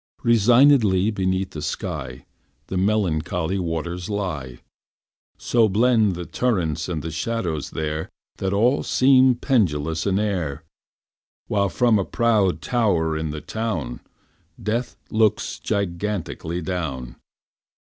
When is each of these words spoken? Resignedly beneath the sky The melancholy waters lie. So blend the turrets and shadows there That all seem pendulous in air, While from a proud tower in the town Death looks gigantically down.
Resignedly 0.23 1.11
beneath 1.11 1.51
the 1.51 1.61
sky 1.61 2.25
The 2.69 2.75
melancholy 2.77 3.59
waters 3.59 4.09
lie. 4.09 4.57
So 5.37 5.69
blend 5.69 6.15
the 6.15 6.25
turrets 6.25 6.89
and 6.89 7.05
shadows 7.13 7.69
there 7.69 8.09
That 8.37 8.51
all 8.51 8.81
seem 8.81 9.35
pendulous 9.35 10.07
in 10.07 10.17
air, 10.17 10.63
While 11.45 11.69
from 11.69 11.99
a 11.99 12.03
proud 12.03 12.63
tower 12.63 13.15
in 13.15 13.29
the 13.29 13.41
town 13.41 13.99
Death 14.59 14.97
looks 15.11 15.59
gigantically 15.59 16.63
down. 16.63 17.17